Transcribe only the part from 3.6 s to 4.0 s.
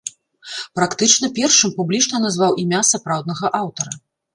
аўтара.